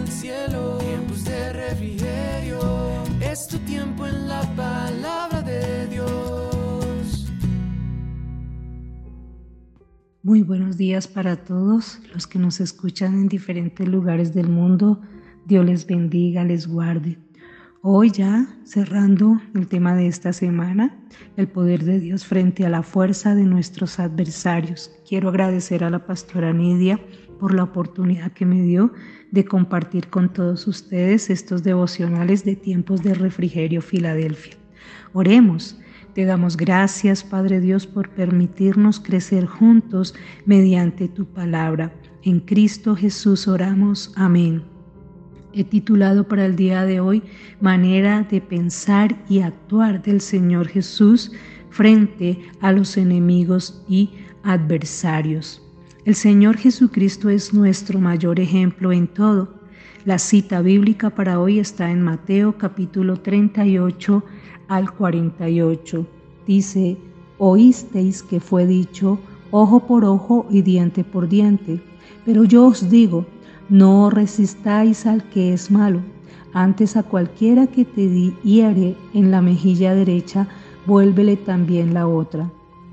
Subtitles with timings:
[0.00, 2.58] el cielo, tiempos de refrigerio.
[3.20, 7.30] Es tu tiempo en la palabra de Dios.
[10.22, 15.02] Muy buenos días para todos los que nos escuchan en diferentes lugares del mundo.
[15.46, 17.18] Dios les bendiga, les guarde.
[17.82, 20.98] Hoy ya cerrando el tema de esta semana,
[21.36, 24.90] el poder de Dios frente a la fuerza de nuestros adversarios.
[25.08, 26.98] Quiero agradecer a la pastora Nidia
[27.40, 28.92] por la oportunidad que me dio
[29.32, 34.54] de compartir con todos ustedes estos devocionales de tiempos de refrigerio Filadelfia.
[35.12, 35.76] Oremos.
[36.14, 41.94] Te damos gracias, Padre Dios, por permitirnos crecer juntos mediante tu palabra.
[42.22, 44.12] En Cristo Jesús oramos.
[44.16, 44.64] Amén.
[45.52, 47.22] He titulado para el día de hoy
[47.60, 51.32] Manera de pensar y actuar del Señor Jesús
[51.70, 54.10] frente a los enemigos y
[54.42, 55.62] adversarios.
[56.06, 59.48] El Señor Jesucristo es nuestro mayor ejemplo en todo.
[60.06, 64.24] La cita bíblica para hoy está en Mateo capítulo 38
[64.68, 66.06] al 48.
[66.46, 66.96] Dice,
[67.36, 69.18] oísteis que fue dicho,
[69.50, 71.82] ojo por ojo y diente por diente,
[72.24, 73.26] pero yo os digo,
[73.68, 76.00] no resistáis al que es malo,
[76.54, 80.48] antes a cualquiera que te hiere en la mejilla derecha,
[80.86, 82.50] vuélvele también la otra.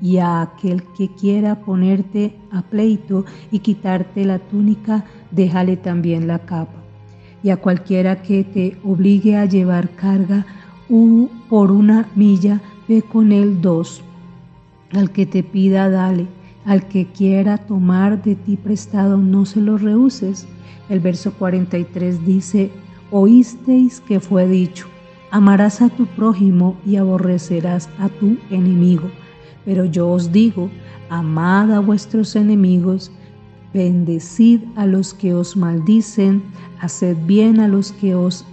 [0.00, 6.38] Y a aquel que quiera ponerte a pleito y quitarte la túnica, déjale también la
[6.40, 6.82] capa.
[7.42, 10.46] Y a cualquiera que te obligue a llevar carga
[11.48, 14.02] por una milla, ve con él dos.
[14.92, 16.26] Al que te pida, dale.
[16.64, 20.46] Al que quiera tomar de ti prestado, no se lo rehuses
[20.90, 22.70] el verso 43 dice,
[23.12, 24.88] oísteis que fue dicho,
[25.30, 29.08] amarás a tu prójimo y aborrecerás a tu enemigo.
[29.64, 30.70] Pero yo os digo,
[31.08, 33.10] amad a vuestros enemigos,
[33.72, 36.42] bendecid a los que os maldicen,
[36.80, 38.44] haced bien a los que os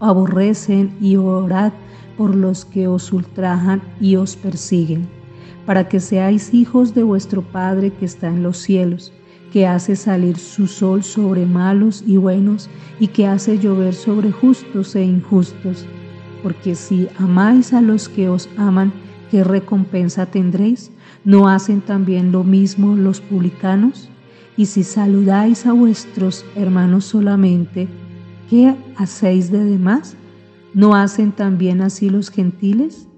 [0.00, 1.72] aborrecen y orad
[2.16, 5.08] por los que os ultrajan y os persiguen,
[5.64, 9.12] para que seáis hijos de vuestro Padre que está en los cielos
[9.56, 12.68] que hace salir su sol sobre malos y buenos
[13.00, 15.86] y que hace llover sobre justos e injustos.
[16.42, 18.92] Porque si amáis a los que os aman,
[19.30, 20.90] ¿qué recompensa tendréis?
[21.24, 24.08] ¿No hacen también lo mismo los publicanos?
[24.56, 27.88] Y si saludáis a vuestros hermanos solamente,
[28.48, 30.16] ¿qué hacéis de demás?
[30.72, 33.08] ¿No hacen también así los gentiles?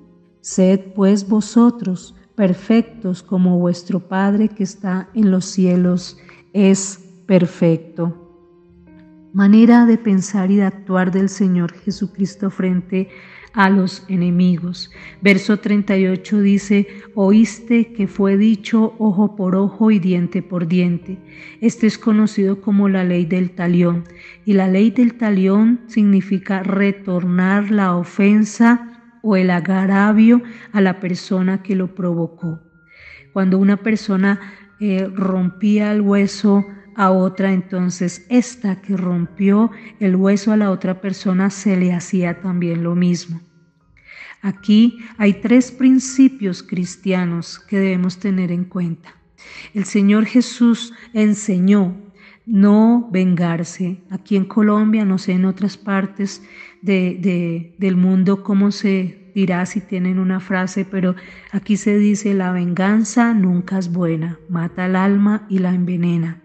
[0.41, 6.17] Sed pues vosotros perfectos como vuestro Padre que está en los cielos
[6.53, 8.29] es perfecto.
[9.33, 13.38] Manera de pensar y de actuar del Señor Jesucristo frente a
[13.69, 14.91] los enemigos.
[15.21, 21.19] Verso 38 dice, oíste que fue dicho ojo por ojo y diente por diente.
[21.61, 24.05] Este es conocido como la ley del talión.
[24.45, 30.43] Y la ley del talión significa retornar la ofensa o el agravio
[30.73, 32.61] a la persona que lo provocó.
[33.33, 34.41] Cuando una persona
[34.81, 36.65] eh, rompía el hueso
[36.99, 39.71] a otra, entonces esta que rompió
[40.01, 43.41] el hueso a la otra persona se le hacía también lo mismo.
[44.43, 49.15] Aquí hay tres principios cristianos que debemos tener en cuenta.
[49.75, 51.95] El Señor Jesús enseñó
[52.47, 54.03] no vengarse.
[54.11, 56.43] Aquí en Colombia, no sé en otras partes
[56.83, 61.15] del mundo cómo se dirá si tienen una frase, pero
[61.53, 66.43] aquí se dice, la venganza nunca es buena, mata al alma y la envenena.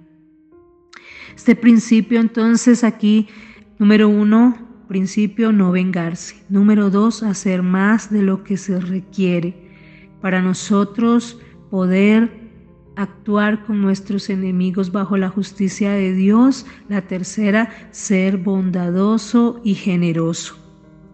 [1.36, 3.28] Este principio entonces aquí,
[3.80, 4.58] número uno,
[4.88, 6.36] principio no vengarse.
[6.50, 9.56] Número dos, hacer más de lo que se requiere
[10.22, 11.40] para nosotros
[11.70, 12.30] poder
[12.96, 16.66] actuar con nuestros enemigos bajo la justicia de Dios.
[16.90, 20.58] La tercera, ser bondadoso y generoso.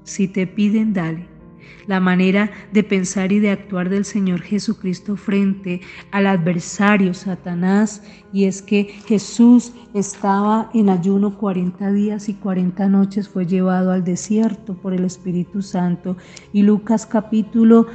[0.04, 1.39] Si te piden, dale
[1.88, 5.82] la manera de pensar y de actuar del Señor Jesucristo frente
[6.12, 8.04] al adversario Satanás.
[8.32, 14.04] Y es que Jesús estaba en ayuno 40 días y 40 noches, fue llevado al
[14.04, 16.16] desierto por el Espíritu Santo.
[16.54, 17.88] Y Lucas capítulo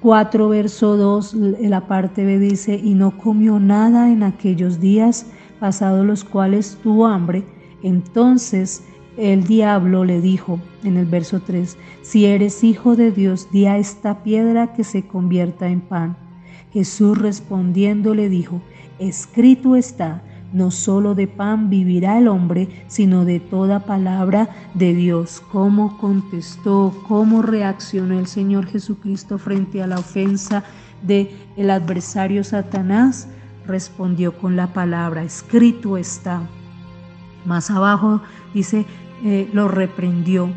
[0.00, 5.26] 4 verso 2 la parte B dice y no comió nada en aquellos días
[5.58, 7.44] pasados los cuales tuvo hambre.
[7.82, 8.82] Entonces
[9.20, 13.76] el diablo le dijo en el verso 3, si eres hijo de Dios, di a
[13.76, 16.16] esta piedra que se convierta en pan.
[16.72, 18.62] Jesús respondiendo le dijo,
[18.98, 20.22] escrito está,
[20.54, 25.42] no solo de pan vivirá el hombre, sino de toda palabra de Dios.
[25.52, 30.64] ¿Cómo contestó, cómo reaccionó el Señor Jesucristo frente a la ofensa
[31.02, 33.28] del el adversario Satanás?
[33.66, 36.42] Respondió con la palabra, escrito está.
[37.44, 38.20] Más abajo
[38.52, 38.86] dice,
[39.24, 40.50] eh, lo reprendió.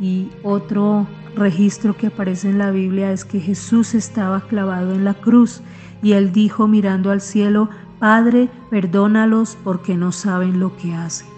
[0.00, 5.14] Y otro registro que aparece en la Biblia es que Jesús estaba clavado en la
[5.14, 5.62] cruz
[6.02, 11.28] y él dijo mirando al cielo, Padre, perdónalos porque no saben lo que hacen.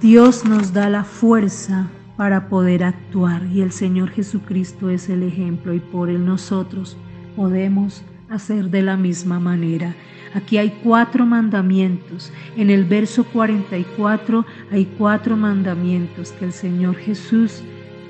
[0.00, 5.72] Dios nos da la fuerza para poder actuar y el Señor Jesucristo es el ejemplo
[5.72, 6.96] y por él nosotros
[7.36, 9.94] podemos hacer de la misma manera.
[10.34, 12.32] Aquí hay cuatro mandamientos.
[12.56, 17.62] En el verso 44 hay cuatro mandamientos que el Señor Jesús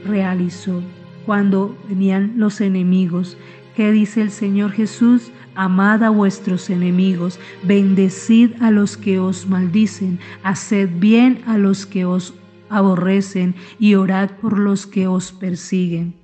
[0.04, 0.82] realizó
[1.24, 3.36] cuando venían los enemigos.
[3.76, 5.30] ¿Qué dice el Señor Jesús?
[5.54, 12.04] Amad a vuestros enemigos, bendecid a los que os maldicen, haced bien a los que
[12.04, 12.34] os
[12.70, 16.17] aborrecen y orad por los que os persiguen.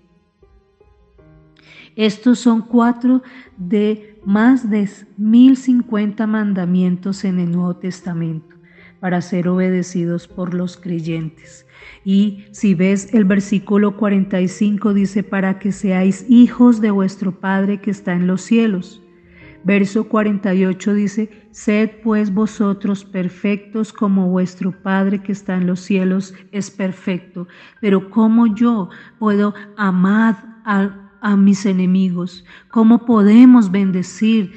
[1.97, 3.23] Estos son cuatro
[3.57, 8.55] de más de mil cincuenta mandamientos en el Nuevo Testamento
[9.01, 11.67] para ser obedecidos por los creyentes.
[12.05, 17.91] Y si ves el versículo 45 dice, para que seáis hijos de vuestro Padre que
[17.91, 19.03] está en los cielos.
[19.63, 26.35] Verso 48 dice, Sed pues vosotros perfectos como vuestro Padre que está en los cielos
[26.51, 27.47] es perfecto.
[27.81, 32.45] Pero ¿cómo yo puedo amar a, a mis enemigos?
[32.71, 34.53] ¿Cómo podemos bendecir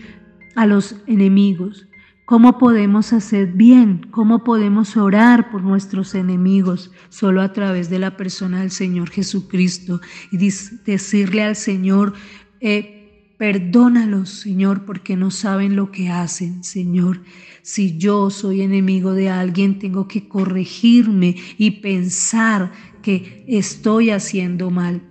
[0.55, 1.87] a los enemigos?
[2.25, 4.05] ¿Cómo podemos hacer bien?
[4.11, 6.91] ¿Cómo podemos orar por nuestros enemigos?
[7.07, 12.13] Solo a través de la persona del Señor Jesucristo y decirle al Señor,
[12.59, 12.93] eh,
[13.37, 17.21] Perdónalos, Señor, porque no saben lo que hacen, Señor.
[17.61, 22.71] Si yo soy enemigo de alguien, tengo que corregirme y pensar
[23.03, 25.03] que estoy haciendo mal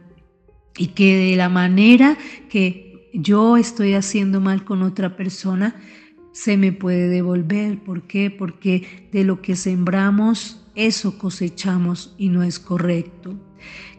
[0.76, 2.16] y que de la manera
[2.48, 5.76] que yo estoy haciendo mal con otra persona,
[6.32, 7.82] se me puede devolver.
[7.82, 8.30] ¿Por qué?
[8.30, 13.34] Porque de lo que sembramos, eso cosechamos y no es correcto.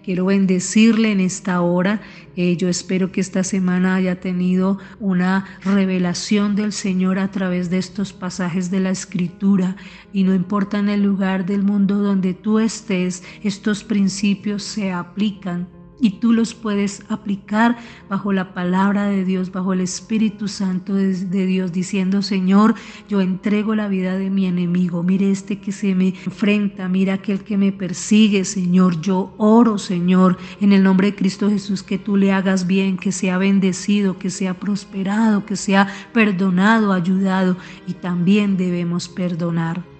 [0.04, 2.00] Quiero bendecirle en esta hora.
[2.36, 7.80] Eh, yo espero que esta semana haya tenido una revelación del Señor a través de
[7.80, 9.76] estos pasajes de la Escritura.
[10.14, 15.68] Y no importa en el lugar del mundo donde tú estés, estos principios se aplican
[16.00, 17.78] y tú los puedes aplicar
[18.10, 22.76] bajo la palabra de Dios, bajo el Espíritu Santo de, Dios, diciendo, Señor,
[23.10, 25.04] yo entrego la vida de mi enemigo.
[25.04, 29.02] Mire este que se me enfrenta, mira aquel que me persigue, Señor.
[29.02, 33.12] Yo oro, Señor, en el nombre de Cristo Jesús, que tú le hagas bien, que
[33.12, 37.58] sea bendecido, que sea prosperado, que sea perdonado, ayudado.
[37.88, 39.97] Y también debemos perdonar.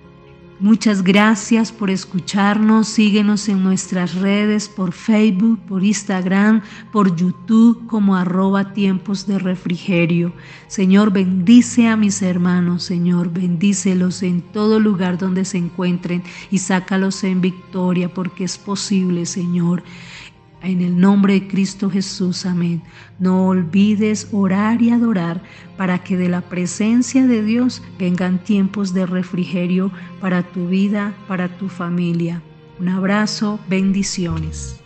[0.60, 2.88] Muchas gracias por escucharnos.
[2.88, 10.34] Síguenos en nuestras redes por Facebook, por Instagram, por YouTube como arroba tiempos de refrigerio.
[10.68, 17.24] Señor, bendice a mis hermanos, Señor, bendícelos en todo lugar donde se encuentren y sácalos
[17.24, 19.84] en victoria porque es posible, Señor.
[20.68, 22.82] En el nombre de Cristo Jesús, amén.
[23.20, 25.42] No olvides orar y adorar
[25.78, 31.48] para que de la presencia de Dios vengan tiempos de refrigerio para tu vida, para
[31.58, 32.42] tu familia.
[32.82, 34.78] Un abrazo, bendiciones.